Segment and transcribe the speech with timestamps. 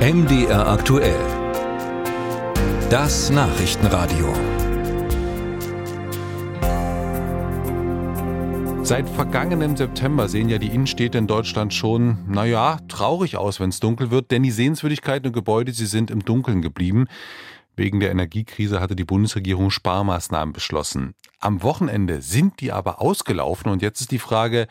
[0.00, 1.20] MDR aktuell.
[2.88, 4.32] Das Nachrichtenradio.
[8.82, 13.80] Seit vergangenem September sehen ja die Innenstädte in Deutschland schon, naja, traurig aus, wenn es
[13.80, 17.06] dunkel wird, denn die Sehenswürdigkeiten und Gebäude, sie sind im Dunkeln geblieben.
[17.76, 21.14] Wegen der Energiekrise hatte die Bundesregierung Sparmaßnahmen beschlossen.
[21.40, 24.66] Am Wochenende sind die aber ausgelaufen und jetzt ist die Frage,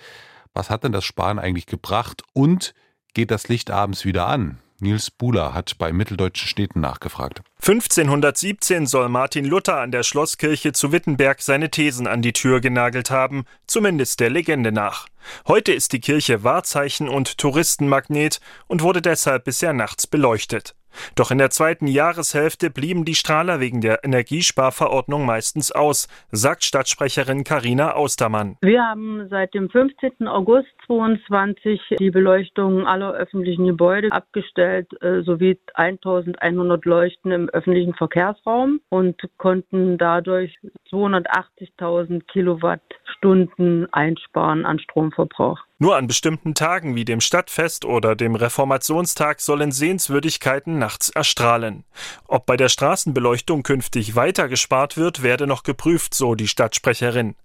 [0.56, 2.74] was hat denn das Sparen eigentlich gebracht und
[3.14, 4.58] geht das Licht abends wieder an?
[4.82, 7.42] Nils Buhler hat bei mitteldeutschen Städten nachgefragt.
[7.62, 13.12] 1517 soll Martin Luther an der Schlosskirche zu Wittenberg seine Thesen an die Tür genagelt
[13.12, 15.08] haben, zumindest der Legende nach.
[15.48, 20.76] Heute ist die Kirche Wahrzeichen und Touristenmagnet und wurde deshalb bisher nachts beleuchtet.
[21.16, 27.44] Doch in der zweiten Jahreshälfte blieben die Strahler wegen der Energiesparverordnung meistens aus, sagt Stadtsprecherin
[27.44, 28.58] Karina Austermann.
[28.62, 30.28] Wir haben seit dem 15.
[30.28, 38.82] August 2022 die Beleuchtung aller öffentlichen Gebäude abgestellt, äh, sowie 1100 Leuchten im öffentlichen Verkehrsraum
[38.90, 40.58] und konnten dadurch
[40.90, 45.60] 280.000 Kilowattstunden einsparen an Stromverbrauch.
[45.82, 51.86] Nur an bestimmten Tagen wie dem Stadtfest oder dem Reformationstag sollen Sehenswürdigkeiten nachts erstrahlen.
[52.28, 57.36] Ob bei der Straßenbeleuchtung künftig weiter gespart wird, werde noch geprüft, so die Stadtsprecherin.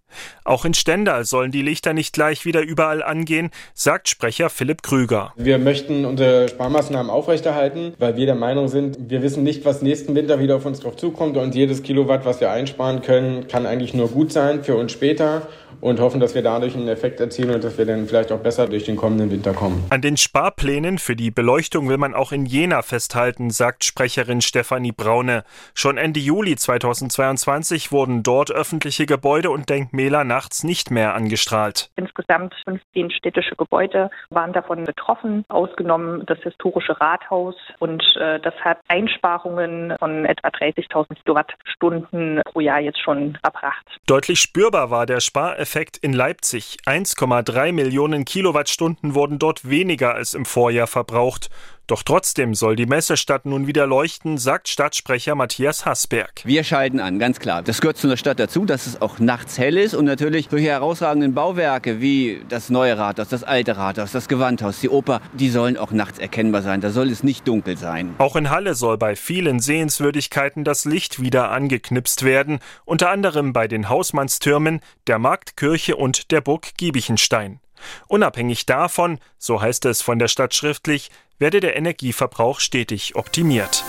[0.44, 5.32] Auch in Stendal sollen die Lichter nicht gleich wieder überall angehen, sagt Sprecher Philipp Krüger.
[5.36, 10.14] Wir möchten unsere Sparmaßnahmen aufrechterhalten, weil wir der Meinung sind, wir wissen nicht, was nächsten
[10.16, 13.94] Winter wieder auf uns drauf zukommt und jedes Kilowatt, was wir einsparen können, kann eigentlich
[13.94, 15.46] nur gut sein für uns später
[15.84, 18.66] und hoffen, dass wir dadurch einen Effekt erzielen und dass wir dann vielleicht auch besser
[18.66, 19.84] durch den kommenden Winter kommen.
[19.91, 24.92] An den Sparplänen für die Beleuchtung will man auch in Jena festhalten, sagt Sprecherin Stefanie
[24.92, 25.44] Braune.
[25.74, 31.91] Schon Ende Juli 2022 wurden dort öffentliche Gebäude und Denkmäler nachts nicht mehr angestrahlt.
[31.96, 38.78] Insgesamt 15 städtische Gebäude waren davon betroffen, ausgenommen das historische Rathaus und äh, das hat
[38.88, 43.84] Einsparungen von etwa 30.000 Kilowattstunden pro Jahr jetzt schon erbracht.
[44.06, 46.76] Deutlich spürbar war der Spareffekt Effekt in Leipzig.
[46.86, 51.50] 1,3 Millionen Kilowattstunden wurden dort weniger als im Vorjahr verbraucht.
[51.87, 56.41] Doch trotzdem soll die Messestadt nun wieder leuchten, sagt Stadtsprecher Matthias Hassberg.
[56.45, 57.62] Wir schalten an, ganz klar.
[57.62, 60.69] Das gehört zu einer Stadt dazu, dass es auch nachts hell ist und natürlich solche
[60.69, 65.77] herausragenden Bauwerke wie das neue Rathaus, das alte Rathaus, das Gewandhaus, die Oper, die sollen
[65.77, 66.81] auch nachts erkennbar sein.
[66.81, 68.15] Da soll es nicht dunkel sein.
[68.16, 73.69] Auch in Halle soll bei vielen Sehenswürdigkeiten das Licht wieder angeknipst werden, unter anderem bei
[73.69, 77.61] den Hausmannstürmen, der Marktkirche und der Burg Giebichenstein.
[78.08, 83.84] Unabhängig davon, so heißt es von der Stadt schriftlich, werde der Energieverbrauch stetig optimiert.